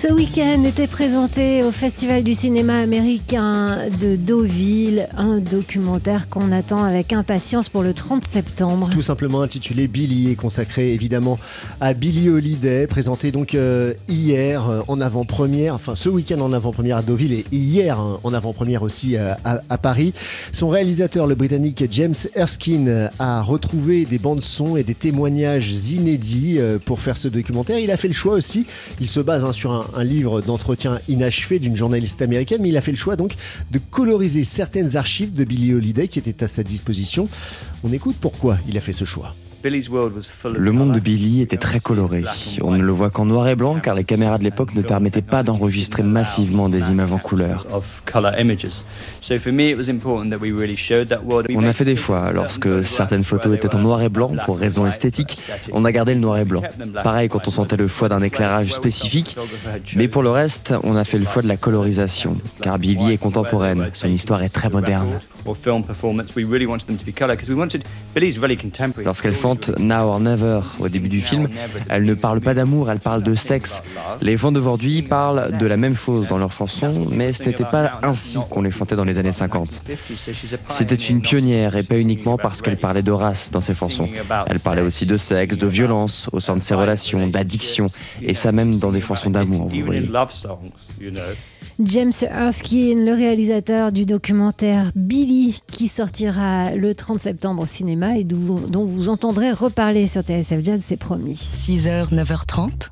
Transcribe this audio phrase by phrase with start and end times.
[0.00, 6.84] Ce week-end était présenté au Festival du cinéma américain de Deauville un documentaire qu'on attend
[6.84, 8.90] avec impatience pour le 30 septembre.
[8.92, 11.40] Tout simplement intitulé Billy et consacré évidemment
[11.80, 16.98] à Billy Holiday, présenté donc euh, hier euh, en avant-première, enfin ce week-end en avant-première
[16.98, 20.14] à Deauville et hier hein, en avant-première aussi euh, à, Paris.
[20.52, 26.60] Son réalisateur, le britannique James Erskine, a retrouvé des bandes son et des témoignages inédits
[26.84, 27.80] pour faire ce documentaire.
[27.80, 28.64] Il a fait le choix aussi,
[29.00, 32.76] il se base hein, sur un un, livre d'entretien inachevé d'une journaliste américaine, mais il
[32.76, 33.34] a fait le choix donc
[33.70, 37.28] de coloriser certaines archives de Billie Holiday qui étaient à sa disposition.
[37.84, 39.34] On écoute pourquoi il a fait ce choix.
[39.64, 42.24] Le monde de Billy était très coloré.
[42.62, 45.22] On ne le voit qu'en noir et blanc car les caméras de l'époque ne permettaient
[45.22, 47.66] pas d'enregistrer massivement des images en couleur.
[51.54, 54.86] On a fait des fois, lorsque certaines photos étaient en noir et blanc pour raisons
[54.86, 55.38] esthétiques,
[55.72, 56.62] on a gardé le noir et blanc.
[57.02, 59.36] Pareil quand on sentait le choix d'un éclairage spécifique,
[59.96, 63.18] mais pour le reste, on a fait le choix de la colorisation, car Billy est
[63.18, 65.18] contemporaine, son histoire est très moderne.
[69.04, 69.34] Lorsqu'elle
[69.78, 71.48] Now or Never au début du film,
[71.88, 73.82] elle ne parle pas d'amour, elle parle de sexe.
[74.20, 77.92] Les vents d'aujourd'hui parlent de la même chose dans leurs chansons, mais ce n'était pas
[78.02, 79.82] ainsi qu'on les chantait dans les années 50.
[80.68, 84.08] C'était une pionnière et pas uniquement parce qu'elle parlait de race dans ses chansons.
[84.46, 87.86] Elle parlait aussi de sexe, de violence au sein de ses relations, d'addiction,
[88.22, 90.08] et ça même dans des chansons d'amour, vous voyez.
[91.80, 98.24] James Erskine, le réalisateur du documentaire Billy, qui sortira le 30 septembre au cinéma et
[98.24, 101.34] dont vous entendrez reparler sur TSF Jazz, c'est promis.
[101.34, 102.88] 6h, 9h30,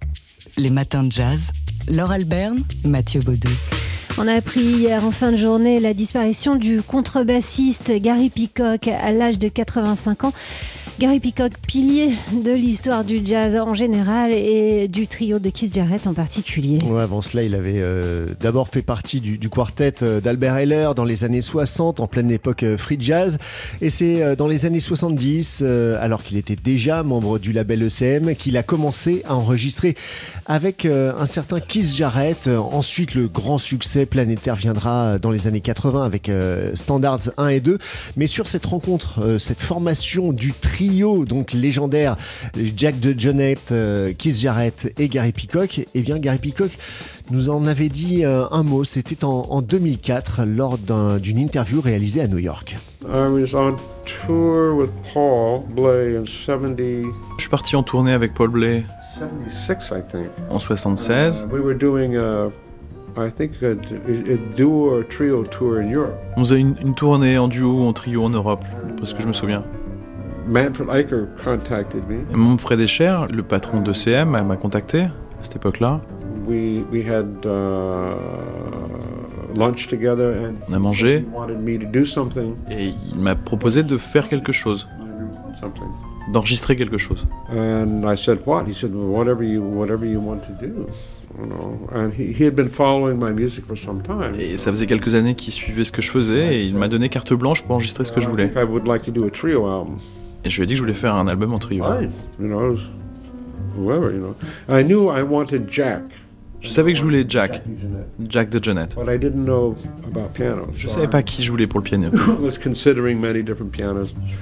[0.57, 1.51] les matins de jazz.
[1.89, 3.51] Laure Alberne, Mathieu Baudou.
[4.19, 9.13] On a appris hier en fin de journée la disparition du contrebassiste Gary Peacock à
[9.13, 10.33] l'âge de 85 ans.
[10.99, 16.07] Gary Peacock, pilier de l'histoire du jazz en général et du trio de Keith Jarrett
[16.07, 16.79] en particulier.
[16.99, 21.25] avant cela, il avait euh, d'abord fait partie du, quartet euh, d'Albert Heller dans les
[21.25, 23.37] années 60, en pleine époque euh, free jazz.
[23.83, 25.63] Et c'est dans les années 70,
[26.01, 29.97] alors qu'il était déjà membre du label ECM, qu'il a commencé à enregistrer
[30.47, 32.49] avec un certain Keith Jarrett.
[32.49, 36.31] Ensuite, le grand succès planétaire viendra dans les années 80 avec
[36.75, 37.79] Standards 1 et 2.
[38.17, 40.86] Mais sur cette rencontre, cette formation du trio,
[41.27, 42.17] donc légendaire,
[42.77, 46.71] Jack de Jonette, euh, Keith Jarrett et Gary Peacock, et eh bien Gary Peacock
[47.31, 52.29] nous en avait dit euh, un mot, c'était en, 2004 lors d'une interview réalisée à
[52.29, 52.77] New York.
[57.37, 58.85] Je suis parti en tournée avec Paul Bley
[60.51, 61.49] en 76.
[66.37, 68.65] On faisait une, une tournée en duo, en trio en Europe,
[68.99, 69.65] parce que je me souviens.
[70.47, 72.25] Manfred Eicher contacted me.
[72.37, 75.11] Mon frère Escher, le patron de CM, m'a contacté à
[75.43, 76.01] cette époque-là.
[76.47, 78.15] We, we had, uh,
[79.57, 81.25] lunch together and On a mangé.
[82.71, 84.89] Et il m'a proposé de faire quelque chose.
[86.33, 87.27] D'enregistrer quelque chose.
[87.51, 88.65] And I said, what?
[88.69, 90.87] He said, well, whatever you, whatever you want to do.
[94.39, 97.11] Et ça faisait quelques années qu'il suivait ce que je faisais et il m'a donné
[97.11, 98.51] carte blanche pour enregistrer ce que je voulais.
[100.45, 101.85] Et je lui ai dit que je voulais faire un album en trio.
[106.61, 107.63] Je savais que je voulais Jack,
[108.29, 108.97] Jack de Jonette.
[110.75, 112.11] Je savais pas qui je voulais pour le piano.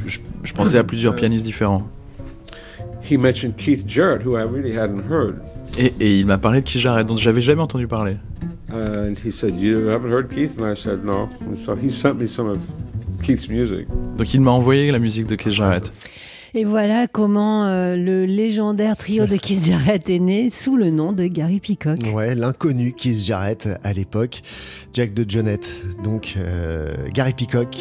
[0.06, 1.88] Je, je pensais à plusieurs pianistes différents.
[5.76, 8.16] Et, et il m'a parlé de Keith Jarrett, dont j'avais jamais entendu parler.
[8.72, 11.28] And he said, "You haven't heard Keith?" And I said, "No."
[11.64, 12.58] So he sent me some of
[14.16, 15.92] donc il m'a envoyé la musique de Keith Jarrett.
[16.56, 21.12] Et voilà comment euh, le légendaire trio de Keith Jarrett est né sous le nom
[21.12, 21.98] de Gary Peacock.
[22.12, 24.42] Ouais, l'inconnu Keith Jarrett à l'époque,
[24.92, 25.68] Jack de Jonette.
[26.04, 27.76] Donc euh, Gary Peacock,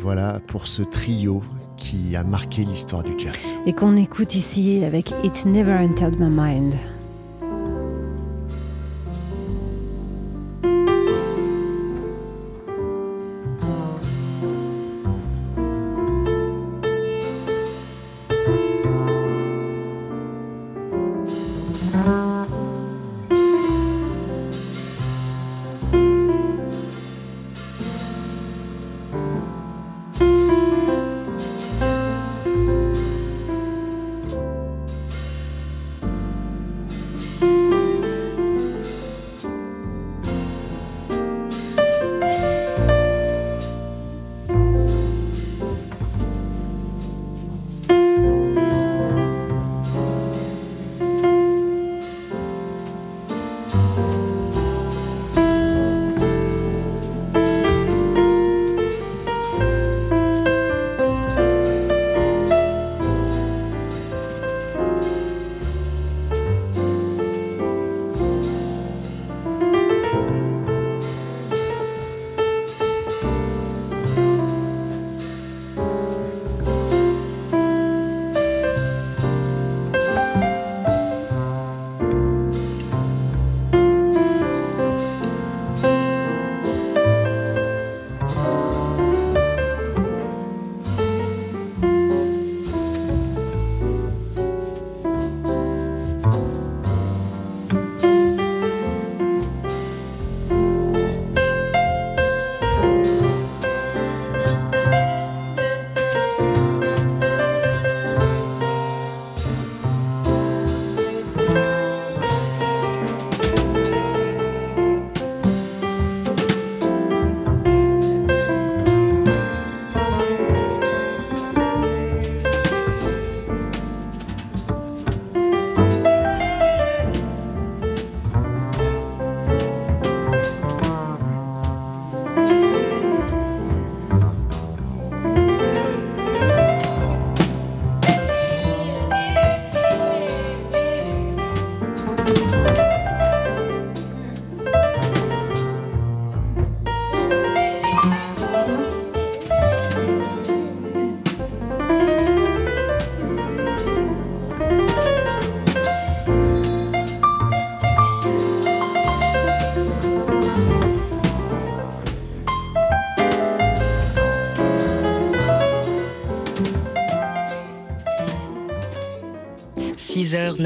[0.00, 1.44] voilà pour ce trio
[1.76, 3.54] qui a marqué l'histoire du jazz.
[3.66, 6.74] Et qu'on écoute ici avec It Never Entered My Mind.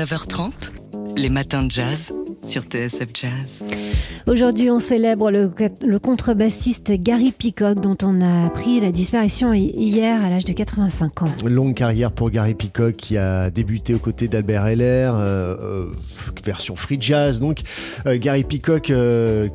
[0.03, 0.73] 9h30,
[1.17, 2.13] les matins de jazz
[2.43, 3.63] sur TSF Jazz.
[4.33, 10.31] Aujourd'hui, on célèbre le, contrebassiste Gary Peacock, dont on a appris la disparition hier à
[10.31, 11.29] l'âge de 85 ans.
[11.45, 15.87] Longue carrière pour Gary Peacock qui a débuté aux côtés d'Albert Heller, euh, euh,
[16.47, 17.41] version free jazz.
[17.41, 17.59] Donc,
[18.07, 18.91] euh, Gary Peacock,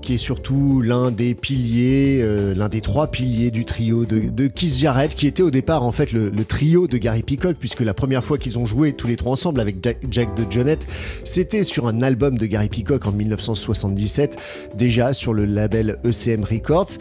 [0.01, 2.23] qui est surtout l'un des piliers,
[2.55, 5.91] l'un des trois piliers du trio de, de, Keith Jarrett, qui était au départ en
[5.91, 9.15] fait le, trio de Gary Peacock, puisque la première fois qu'ils ont joué tous les
[9.15, 10.85] trois ensemble avec Jack, Jack de Jonette,
[11.23, 14.37] c'était sur un album de Gary Peacock en 1977,
[14.75, 16.97] déjà sur le label ECM Records.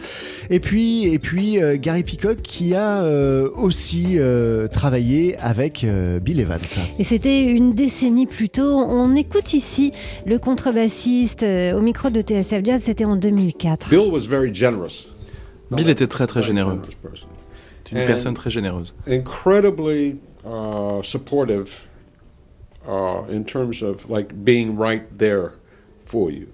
[0.49, 6.19] Et puis, et puis euh, Gary Peacock qui a euh, aussi euh, travaillé avec euh,
[6.19, 6.59] Bill Evans.
[6.99, 8.71] Et c'était une décennie plus tôt.
[8.71, 9.91] On écoute ici
[10.25, 13.89] le contrebassiste euh, au micro de TSF Jazz, c'était en 2004.
[13.89, 15.07] Bill was very generous.
[15.71, 16.79] Bill était très très généreux.
[17.91, 18.93] Une personne très généreuse.
[19.07, 21.87] Incredibly uh, supportive
[22.87, 25.51] uh, in terms of like being right there
[26.05, 26.47] for you.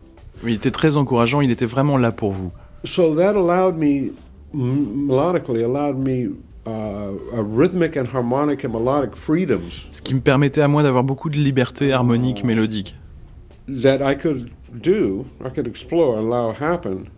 [0.46, 2.52] Il était très encourageant, il était vraiment là pour vous.
[2.86, 4.12] So that allowed me,
[4.54, 6.36] melodically, allowed me
[6.66, 9.88] uh, a rhythmic and harmonic and melodic freedoms.
[9.92, 12.96] Ce qui me permettait à moi d'avoir beaucoup de liberté harmonique, mélodique.
[13.68, 14.52] That I could
[14.82, 17.10] do, I could explore, allow happen,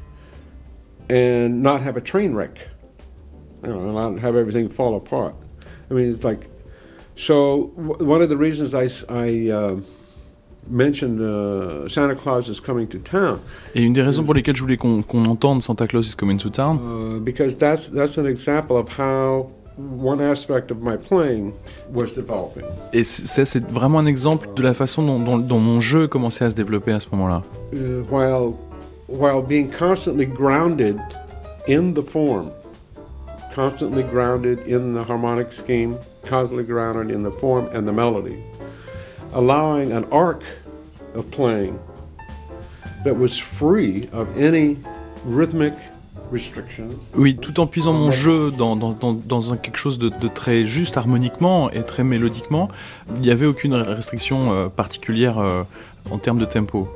[1.10, 2.70] and not have a train wreck.
[3.64, 5.34] You know, and not have everything fall apart.
[5.90, 6.48] I mean, it's like,
[7.16, 9.80] so one of the reasons I, I uh,
[13.76, 16.38] Et une des raisons pour lesquelles je voulais qu'on qu entende Santa Claus is coming
[16.38, 16.78] to town.
[16.78, 21.54] Uh, because that's that's an example of how one aspect of my playing
[21.94, 22.64] was developing.
[22.94, 26.46] Et ça c'est vraiment un exemple de la façon dont, dont, dont, mon jeu commençait
[26.46, 27.44] à se développer à ce moment-là.
[27.74, 28.56] Uh, while
[29.08, 31.00] while being constantly grounded
[31.68, 32.50] in the form,
[33.54, 38.42] constantly grounded in the harmonic scheme, constantly grounded in the form and the melody
[39.36, 40.44] allowing an arc
[41.14, 41.78] of playing
[43.04, 44.78] that was free of any
[45.26, 45.74] rhythmic.
[47.16, 50.66] Oui, tout en puisant mon jeu dans, dans, dans, dans quelque chose de, de, très
[50.66, 52.70] juste harmoniquement et très mélodiquement,
[53.16, 55.62] il n'y avait aucune restriction euh, particulière euh,
[56.10, 56.90] en termes de tempo.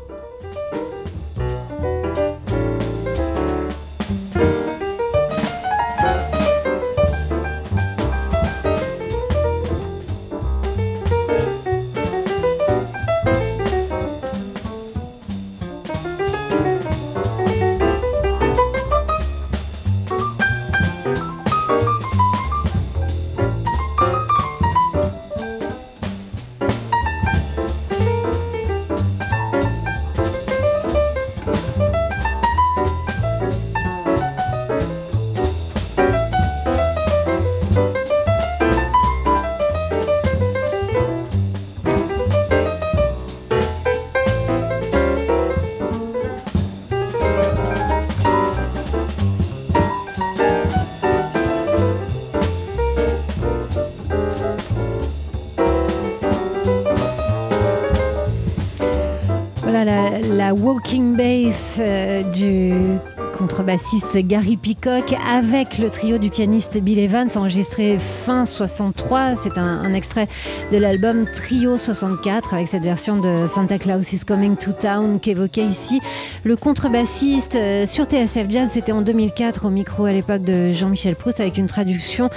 [63.70, 69.36] Contrebassiste Gary Peacock avec le trio du pianiste Bill Evans enregistré fin 63.
[69.36, 70.28] C'est un, extrait
[70.72, 75.66] de l'album Trio 64 avec cette version de Santa Claus is Coming to Town qu'évoquait
[75.66, 76.00] ici
[76.44, 78.70] le contrebassiste euh, sur TSF Jazz.
[78.72, 82.32] C'était en 2004 au micro à l'époque de Jean-Michel Proust avec une traduction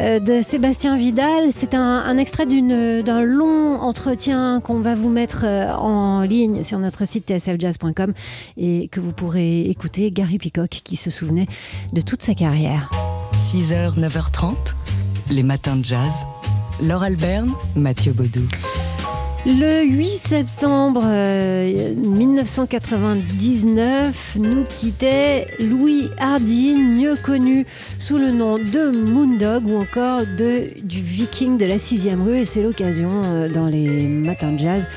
[0.00, 1.50] euh, de Sébastien Vidal.
[1.52, 6.78] C'est un, un, extrait d'un long entretien qu'on va vous mettre euh, en ligne sur
[6.78, 8.12] notre site tsfjazz.com
[8.58, 10.10] et que vous pourrez écouter.
[10.10, 11.46] Gary Peacock qui se souvenait
[11.92, 12.90] de toute sa carrière.
[13.36, 14.54] 6h, 9h30,
[15.30, 16.12] les matins de jazz.
[16.82, 18.48] Laure Alberne, Mathieu Baudou.
[19.46, 27.66] Le 8 septembre euh, 1999, nous quittait Louis Hardin, mieux connu
[27.98, 32.38] sous le nom de Moondog ou encore de, du Viking de la 6ème rue.
[32.38, 34.88] Et c'est l'occasion euh, dans les matins de jazz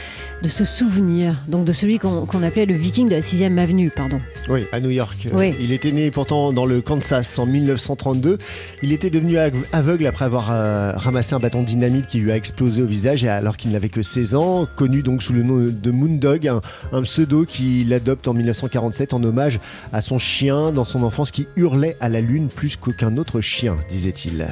[0.44, 3.90] de se souvenir, donc de celui qu'on qu appelait le Viking de la 6ème avenue,
[3.90, 4.20] pardon.
[4.50, 5.28] Oui, à New York.
[5.34, 5.54] Oui.
[5.60, 8.38] Il était né pourtant dans le Kansas en 1932.
[8.84, 9.38] Il était devenu
[9.74, 13.26] aveugle après avoir euh, ramassé un bâton de dynamite qui lui a explosé au visage
[13.26, 17.02] alors qu'il n'avait que 16 ans, connu donc sous le nom de Moondog, un, un
[17.02, 19.60] pseudo qu'il adopte en 1947 en hommage
[19.92, 23.78] à son chien dans son enfance qui hurlait à la lune plus qu'aucun autre chien,
[23.90, 24.48] disait-il.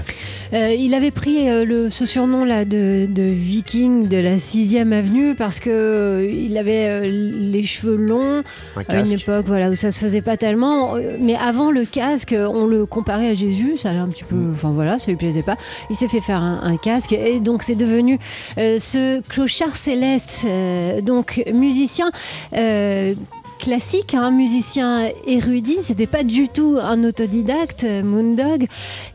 [0.54, 4.92] Euh, il avait pris euh, le, ce surnom là de, de Viking de la 6ème
[4.92, 8.44] avenue parce que qu'il avait les cheveux longs
[8.88, 10.96] à une époque voilà, où ça se faisait pas tellement.
[11.20, 14.36] Mais avant le casque, on le comparait à Jésus, ça allait un petit peu.
[14.36, 14.52] Mm.
[14.54, 15.58] Enfin voilà, ça lui plaisait pas.
[15.90, 18.20] Il s'est fait faire un, casque et donc c'est devenu
[18.58, 20.46] ce clochard céleste,
[21.04, 22.12] donc musicien
[23.60, 28.68] classique, un musicien érudit, c'était pas du tout un autodidacte, Moondog.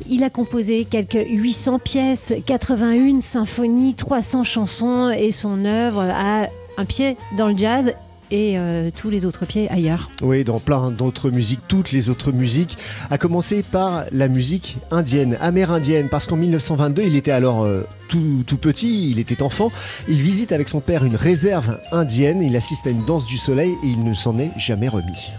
[0.08, 6.84] Il a composé quelques 800 pièces, 81 symphonies, 300 chansons et son œuvre a un
[6.84, 7.94] pied dans le jazz
[8.30, 10.10] et euh, tous les autres pieds ailleurs.
[10.22, 12.78] Oui, dans plein d'autres musiques, toutes les autres musiques,
[13.10, 18.44] à commencer par la musique indienne, amérindienne, parce qu'en 1922, il était alors euh, tout,
[18.46, 19.72] tout, petit, il était enfant,
[20.08, 23.72] il visite avec son père une réserve indienne, il assiste à une danse du soleil
[23.82, 25.32] et il ne s'en est jamais remis.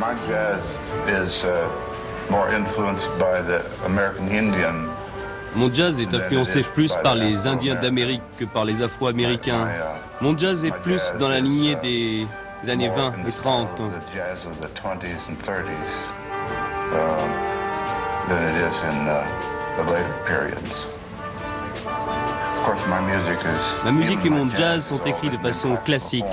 [0.00, 0.62] my jazz
[1.08, 1.90] is, uh,
[2.30, 4.88] more influenced by the American Indian
[5.54, 9.68] mon jazz est influencé plus par les Indiens d'Amérique que par les Afro-Américains.
[10.20, 12.26] Mon jazz est plus dans la lignée des
[12.68, 13.82] années 20 et 30.
[23.84, 26.24] Ma musique et mon jazz sont écrits de façon classique.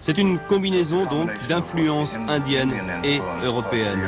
[0.00, 4.02] C'est une combinaison donc d'influences indiennes et européennes.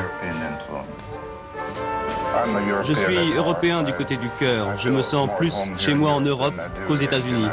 [2.85, 4.77] Je suis européen du côté du cœur.
[4.77, 6.55] Je me sens plus chez moi en Europe
[6.87, 7.49] qu'aux États-Unis.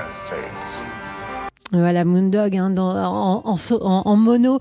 [1.72, 4.58] Voilà, Moondog hein, en, mono.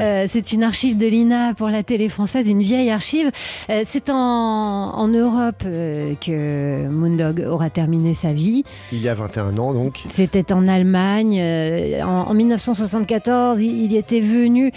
[0.00, 3.30] Euh, c'est une archive de l'INA pour la télé française, une vieille archive.
[3.68, 8.64] Euh, c'est en, Europe euh, que Moondog aura terminé sa vie.
[8.90, 10.02] Il y a 21 ans donc.
[10.08, 11.40] C'était en Allemagne.
[12.02, 14.72] En, 1974, il, y était venu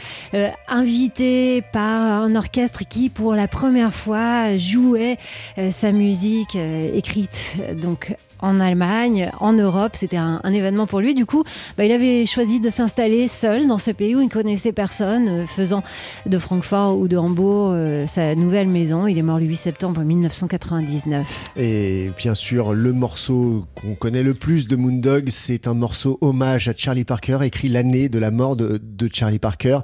[0.68, 5.18] invité par un orchestre qui, pour la première fois, jouait
[5.72, 6.56] sa musique
[6.94, 9.92] écrite donc en Allemagne, en Europe.
[9.96, 11.14] C'était un, événement pour lui.
[11.14, 11.44] Du coup,
[11.78, 15.30] bah, il avait choisi de s'installer seul dans ce pays où il ne connaissait personne,
[15.30, 15.84] euh, faisant
[16.26, 19.08] de Francfort ou de Hambourg euh, sa nouvelle maison.
[19.08, 21.52] Il est mort le 8 septembre 1999.
[21.58, 26.68] Et bien sûr, le morceau qu'on connaît le plus de Moondog, c'est un morceau hommage
[26.68, 28.80] à Charlie Parker, écrit l'année de la mort de,
[29.12, 29.80] Charlie Parker.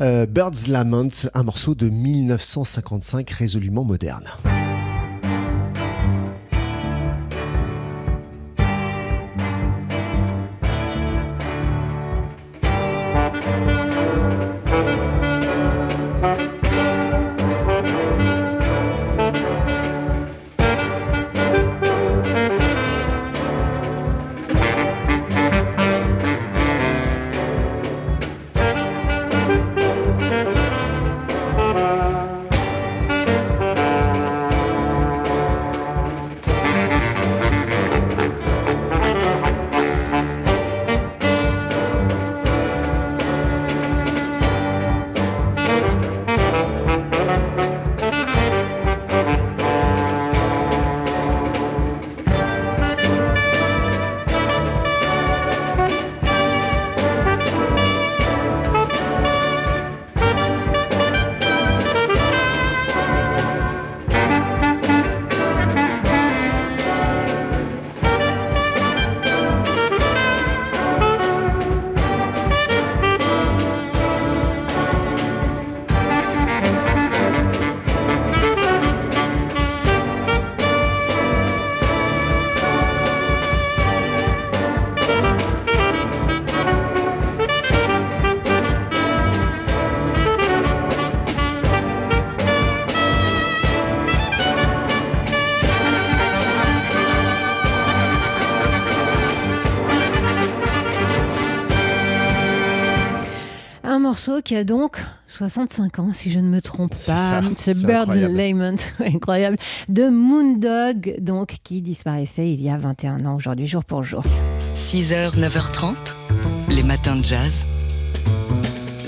[0.00, 4.24] Euh, Bird's Lament, un morceau de 1955 résolument moderne.
[104.44, 107.42] Qui a donc 65 ans, si je ne me trompe pas.
[107.56, 109.56] Ce Bird's Lament, incroyable,
[109.88, 114.22] de Moondog, donc, qui disparaissait il y a 21 ans aujourd'hui, jour pour jour.
[114.76, 115.94] 6h, 9h30,
[116.70, 117.64] les matins de jazz.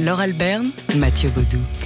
[0.00, 1.79] Laure Alberne, Mathieu Baudou.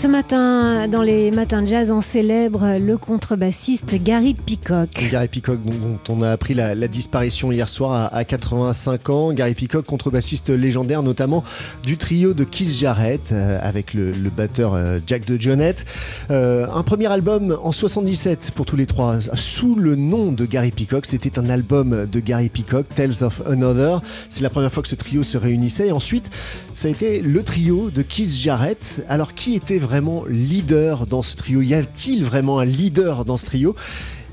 [0.00, 4.88] Ce matin, dans les matins de jazz, on célèbre le contrebassiste Gary Peacock.
[5.10, 9.32] Gary Peacock, dont on a appris la, disparition hier soir à, 85 ans.
[9.34, 11.44] Gary Peacock, contrebassiste légendaire notamment
[11.82, 15.84] du trio de Keith Jarrett euh, avec le, batteur euh, Jack de Jonette.
[16.30, 20.70] Euh, un premier album en 77 pour tous les trois sous le nom de Gary
[20.70, 21.04] Peacock.
[21.04, 24.00] C'était un album de Gary Peacock, Tales of Another.
[24.30, 25.90] C'est la première fois que ce trio se réunissait.
[25.90, 26.30] Ensuite,
[26.72, 29.04] ça a été le trio de Keith Jarrett.
[29.06, 29.89] Alors, qui était vraiment
[30.28, 31.60] leader dans ce trio?
[31.60, 33.74] Y a-t-il vraiment un leader dans ce trio?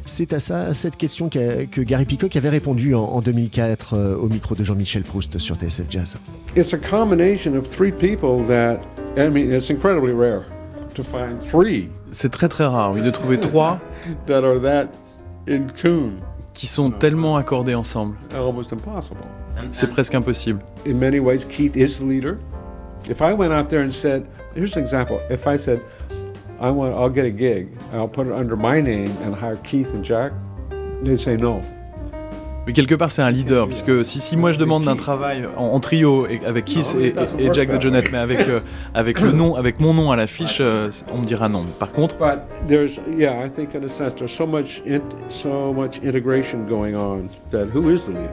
[0.06, 4.30] C'est à ça, à cette question que Gary Peacock avait répondu en, 2004 euh, au
[4.30, 6.16] micro de Jean-Michel Proust sur TSF Jazz.
[6.56, 8.80] It's a combination of three people that,
[9.18, 10.46] I mean, it's incredibly rare
[10.96, 11.90] to find three.
[12.12, 13.80] C'est très très rare, oui, de trouver trois
[14.28, 14.88] that are that
[15.50, 16.22] in tune.
[16.54, 18.16] qui sont tellement accordés ensemble.
[18.34, 19.20] Almost impossible.
[19.72, 20.60] C'est presque impossible.
[20.88, 22.38] In many ways, Keith is the leader.
[23.10, 24.24] If I went out there and said,
[24.58, 25.22] here's an example.
[25.30, 25.82] If I said,
[26.60, 29.94] I want, I'll get a gig, I'll put it under my name and hire Keith
[29.94, 30.34] and Jack,
[31.04, 31.62] they'd say no.
[32.66, 35.80] Mais quelque part, c'est un leader, puisque si, si moi je demande un travail en,
[35.80, 38.60] trio avec Keith et, et, Jack de Jonette, mais avec, euh,
[38.94, 41.64] avec, le nom, avec mon nom à l'affiche, euh, on me dira non.
[41.80, 42.18] Par contre.
[42.18, 46.66] But there's, yeah, I think in a sense, there's so much, in, so much integration
[46.68, 48.32] going on that who is the leader?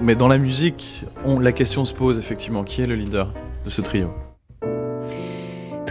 [0.00, 3.32] Mais dans la musique, on, la question se pose effectivement qui est le leader
[3.64, 4.10] de ce trio?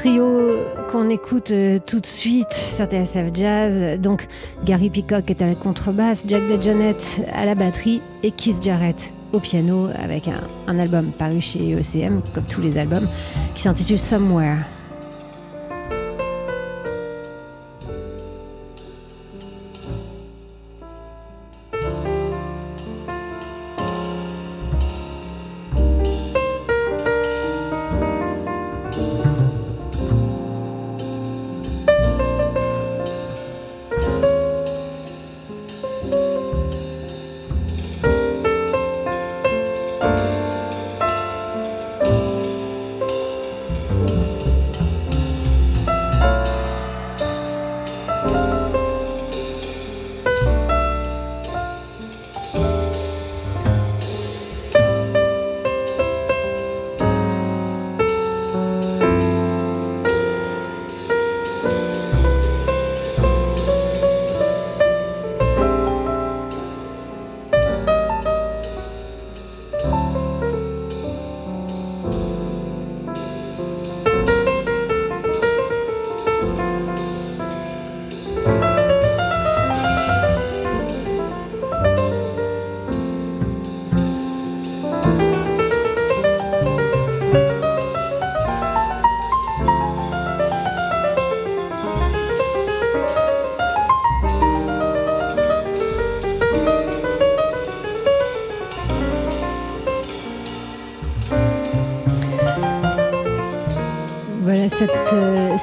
[0.04, 0.58] Trio
[0.92, 4.02] qu'on écoute euh, tout de suite sur TSF Jazz.
[4.02, 4.28] Donc
[4.66, 9.40] Gary Peacock est à la contrebasse, Jack DeJohnette à la batterie et Keith Jarrett au
[9.40, 13.08] piano avec un, un album paru chez ECM, comme tous les albums,
[13.56, 14.58] qui s'intitule Somewhere.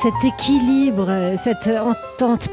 [0.02, 1.68] Cet équilibre, cette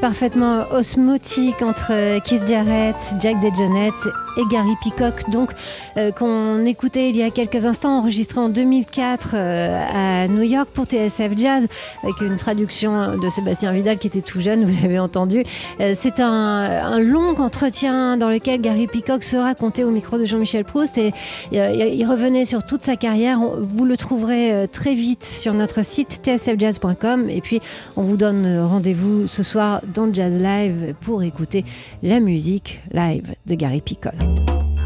[0.00, 3.92] parfaitement osmotique entre Keith Jarrett, Jack DeJohnette
[4.38, 5.52] et Gary Peacock, donc
[5.96, 9.84] euh, qu'on écoutait il y a quelques instants, enregistré en 2004 euh,
[10.24, 11.66] à New York pour TSF Jazz,
[12.02, 15.44] avec une traduction de Sébastien Vidal qui était tout jeune, vous l'avez entendu.
[15.80, 20.64] Euh, c'est un, long entretien dans lequel Gary Peacock se racontait au micro de Jean-Michel
[20.64, 21.12] Proust et
[21.52, 23.38] il revenait sur toute sa carrière.
[23.38, 27.60] Vous le trouverez très vite sur notre site tsfjazz.com et puis
[27.96, 31.64] on vous donne rendez-vous ce soir dans Jazz Live pour écouter
[32.02, 34.14] la musique live de Gary Peacock.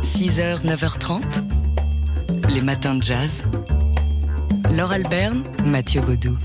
[0.02, 1.22] 6h, 9h30,
[2.54, 3.44] les matins de jazz.
[4.74, 6.38] Laure Alberne, Mathieu Baudou.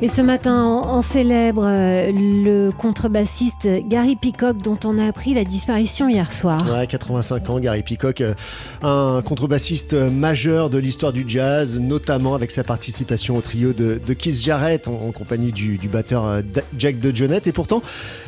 [0.00, 5.42] Et ce matin, on, célèbre euh, le contrebassiste Gary Peacock, dont on a appris la
[5.42, 6.64] disparition hier soir.
[6.70, 8.34] Ouais, 85 ans, Gary Peacock, euh,
[8.82, 14.40] un contrebassiste majeur de l'histoire du jazz, notamment avec sa participation au trio de, Keith
[14.40, 16.42] Jarrett en, compagnie du, batteur euh,
[16.78, 17.48] Jack de Jonette.
[17.48, 17.82] Et pourtant,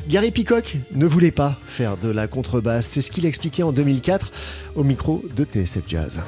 [0.08, 2.86] Gary Peacock ne voulait pas faire de la contrebasse.
[2.86, 4.32] C'est ce qu'il expliquait en 2004
[4.74, 6.18] au micro de TSF Jazz.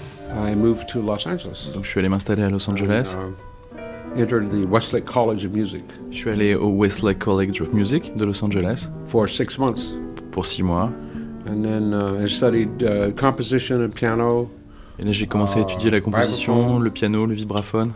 [1.75, 3.17] Donc je suis allé m'installer à Los Angeles.
[3.19, 3.52] Uh,
[4.17, 5.83] entered the Westlake College of Music.
[6.11, 8.89] Je suis allé au Westlake College of Music de Los Angeles.
[9.07, 9.97] For six months.
[10.31, 10.91] Pour six mois.
[11.47, 14.51] And then uh, I studied uh, composition and piano.
[14.99, 17.93] Et là j'ai commencé à étudier la uh, composition, le piano, le vibraphone,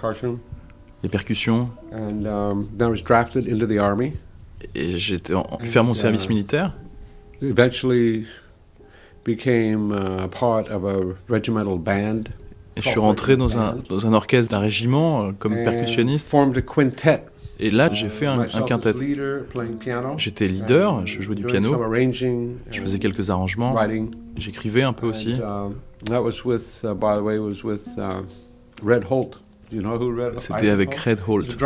[1.02, 1.70] les percussions.
[1.92, 4.14] And um, then I was drafted into the army.
[4.74, 6.72] Et j'ai fait mon service uh, militaire.
[7.42, 8.26] Eventually
[9.24, 12.32] became uh, part of a regimental band.
[12.76, 16.30] Et je suis rentré dans un, dans un orchestre d'un régiment euh, comme percussionniste.
[17.58, 18.92] Et là, j'ai fait un, un quintet.
[20.18, 21.74] J'étais leader, je jouais du piano,
[22.70, 23.74] je faisais quelques arrangements,
[24.36, 25.36] j'écrivais un peu aussi.
[30.36, 31.56] C'était avec Red Holt.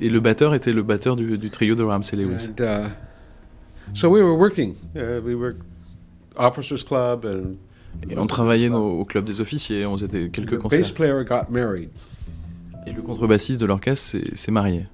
[0.00, 2.50] Et le batteur était le batteur du, du trio de Ramsey Lewis.
[2.60, 2.88] Uh,
[3.94, 4.76] so we were working.
[4.94, 5.56] Uh, we were
[6.36, 7.56] officers club and
[8.08, 10.80] et on travaillait au club des officiers, on faisait quelques concerts.
[12.86, 14.86] Et le contrebassiste de l'orchestre s'est marié.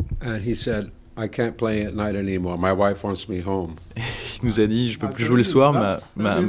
[1.17, 2.57] I can't play at night anymore.
[2.59, 3.75] My wife wants me home.
[4.43, 5.73] Il nous a dit, je peux plus jouer les soirs.
[5.73, 6.41] Ma, ma,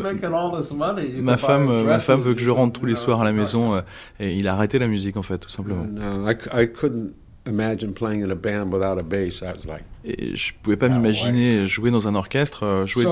[1.22, 3.76] ma femme, ma femme veut que je rentre tous les soirs à la maison.
[3.76, 3.82] Euh,
[4.20, 5.86] et il a arrêté la musique en fait, tout simplement.
[7.46, 9.42] Imagine playing in a band without a bass.
[9.42, 9.84] I was like.
[10.06, 13.06] Et je pouvais pas m'imaginer jouer dans un orchestre, euh, jouer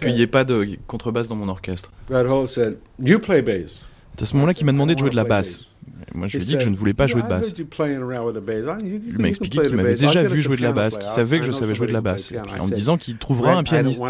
[0.00, 1.90] qu'il n'y ait pas de contrebasse dans mon orchestre.
[2.10, 5.10] Red Hole said, "You play bass." C'est à ce moment-là qu'il m'a demandé de jouer
[5.10, 5.68] de la basse.
[6.14, 7.54] Moi, je lui ai dit que je ne voulais pas jouer de basse.
[7.58, 11.52] Il m'a expliqué qu'il m'avait déjà vu jouer de la basse, qu'il savait que je
[11.52, 14.02] savais jouer de la basse, en me disant qu'il trouvera un pianiste.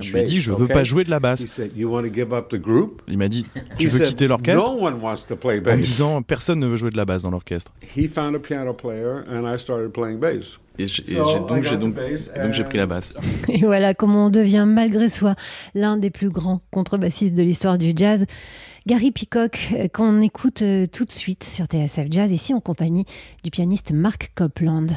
[0.00, 1.60] Je lui ai dit, je ne veux pas jouer de la basse.
[3.08, 3.46] Il m'a dit,
[3.78, 4.66] tu veux quitter l'orchestre?
[4.66, 7.72] En disant, personne ne veut jouer de la basse dans l'orchestre.
[10.76, 13.14] Et j'ai donc, donc, donc j'ai pris la basse.
[13.48, 15.36] Et voilà comment on devient malgré soi
[15.74, 18.26] l'un des plus grands contrebassistes de l'histoire du jazz.
[18.86, 23.04] Gary Peacock, euh, qu'on écoute euh, tout de suite sur TSF Jazz, ici en compagnie
[23.42, 24.90] du pianiste Mark Copland.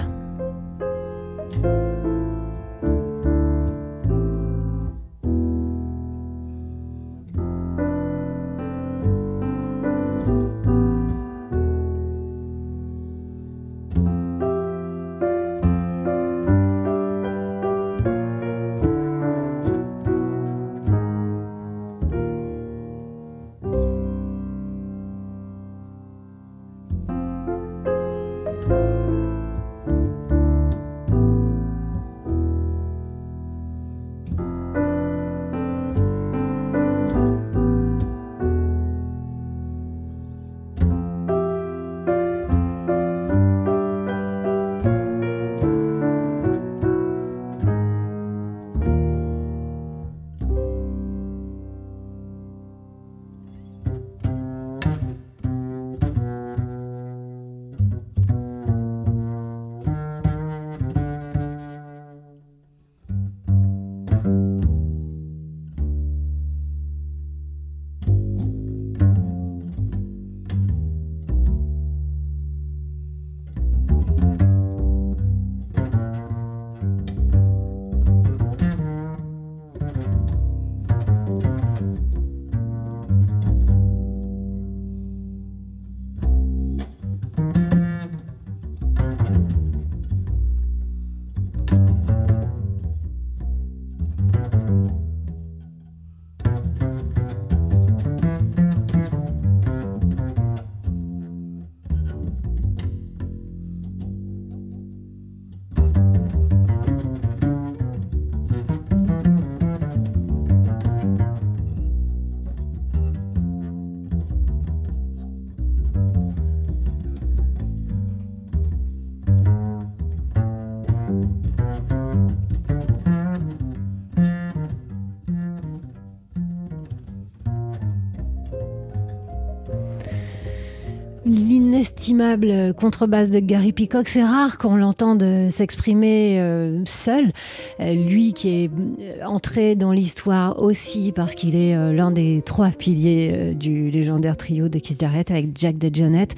[132.08, 137.34] L'inestimable contrebasse de Gary Peacock, c'est rare qu'on l'entende s'exprimer euh, seul.
[137.82, 142.70] Euh, lui qui est euh, entré dans l'histoire aussi parce qu'il est l'un des trois
[142.70, 146.36] piliers du légendaire trio de Keith Jarrett avec Jack DeJohnette.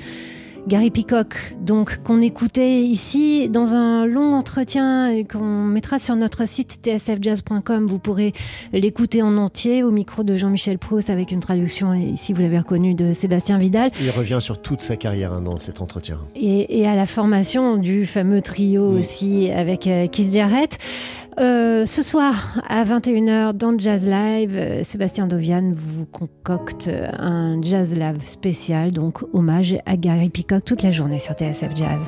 [0.67, 6.79] Gary Peacock, donc qu'on écoutait ici dans un long entretien qu'on mettra sur notre site
[6.83, 7.85] tsfjazz.com.
[7.87, 8.33] Vous pourrez
[8.73, 12.93] l'écouter en entier au micro de Jean-Michel Proust avec une traduction, ici vous l'avez reconnu,
[12.93, 13.89] de Sébastien Vidal.
[14.01, 16.19] Il revient sur toute sa carrière hein, dans cet entretien.
[16.35, 20.77] Et, à la formation du fameux trio aussi avec euh, Keith Jarrett.
[21.39, 27.61] Euh, ce soir à 21h dans le Jazz Live, euh, Sébastien Dovian vous concocte un
[27.61, 32.01] Jazz Live spécial, donc hommage à Gary Peacock toute la journée sur TSF Jazz.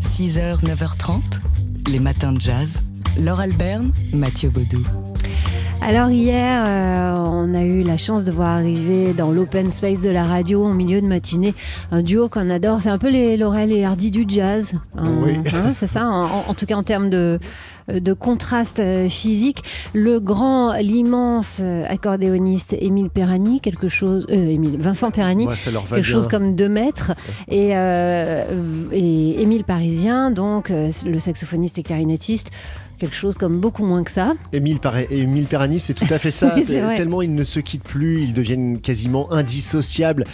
[0.00, 1.20] 6h, 9h30,
[1.90, 2.82] les matins de jazz.
[3.18, 4.84] Laure Alberne, Mathieu Baudou.
[5.82, 10.10] Alors hier, euh, on a eu la chance de voir arriver dans l'open space de
[10.10, 11.54] la radio en milieu de matinée
[11.90, 12.80] un duo qu'on adore.
[12.82, 14.74] C'est un peu les Laurel et Hardy du jazz.
[14.96, 15.38] oui.
[15.52, 17.40] Hein, c'est ça, en, tout cas en termes de,
[17.98, 19.62] de contraste euh, physique.
[19.94, 26.28] Le grand, l'immense euh, accordéoniste Émile Perrani, quelque chose, euh, Émile, Vincent Perrani, quelque chose
[26.28, 27.12] comme deux mètres,
[27.48, 32.50] et, et Émile Parisien, donc le saxophoniste et clarinettiste
[33.00, 34.34] quelque chose comme beaucoup moins que ça.
[34.52, 36.54] Émile, Perani, c'est tout à fait ça.
[36.96, 40.26] Tellement ils ne se quittent plus, ils deviennent quasiment indissociables.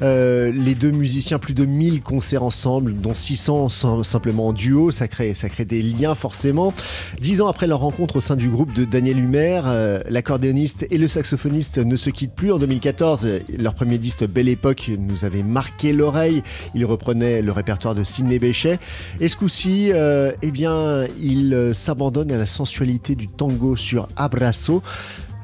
[0.00, 5.06] Euh, les deux musiciens, plus de 1000 concerts ensemble, dont 600 simplement en duo, ça
[5.06, 6.72] crée, ça crée des liens forcément.
[7.20, 10.96] Dix ans après leur rencontre au sein du groupe de Daniel Humer, euh, l'accordéoniste et
[10.96, 12.52] le saxophoniste ne se quittent plus.
[12.52, 16.42] En 2014, leur premier disque Belle Époque nous avait marqué l'oreille.
[16.74, 18.78] Ils reprenaient le répertoire de Sidney Bechet.
[19.20, 24.82] Et ce coup-ci, euh, eh bien, ils s'abandonnent à la sensualité du tango sur Abrazo.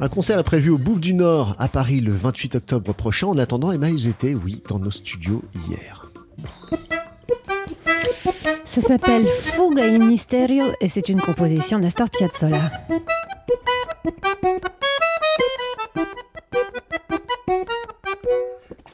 [0.01, 3.27] Un concert est prévu au Bouffe du Nord à Paris le 28 octobre prochain.
[3.27, 6.07] En attendant, Emma, ils étaient, oui, dans nos studios hier.
[8.65, 12.71] Ça s'appelle Fuga in Misterio et c'est une composition d'Astor Piazzolla.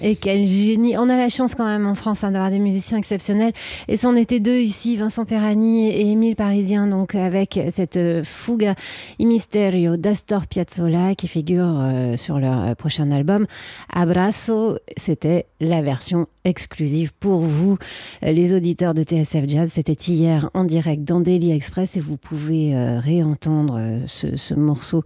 [0.00, 2.98] Et quel génie On a la chance quand même en France hein, d'avoir des musiciens
[2.98, 3.52] exceptionnels.
[3.88, 8.74] Et c'en était deux ici, Vincent Perani et Émile Parisien, donc avec cette euh, fuga
[9.18, 13.46] i misterio d'Astor Piazzolla qui figure euh, sur leur euh, prochain album.
[13.92, 17.76] Abrazo, c'était la version exclusive pour vous,
[18.22, 19.70] les auditeurs de TSF Jazz.
[19.74, 25.02] C'était hier en direct dans Daily Express et vous pouvez réentendre ce, morceau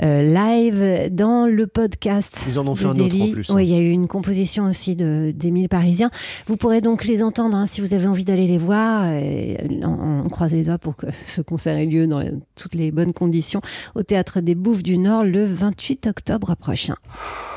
[0.00, 2.44] live dans le podcast.
[2.48, 3.50] Ils en ont fait un autre en plus.
[3.50, 3.54] Hein.
[3.56, 6.10] Oui, il y a eu une composition aussi d'Émile Parisien.
[6.46, 9.04] Vous pourrez donc les entendre hein, si vous avez envie d'aller les voir.
[9.82, 12.22] on, on, croise les doigts pour que ce concert ait lieu dans
[12.54, 13.60] toutes les bonnes conditions
[13.94, 16.94] au Théâtre des Bouffes du Nord le 28 octobre prochain.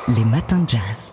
[0.07, 1.09] Les matins de jazz.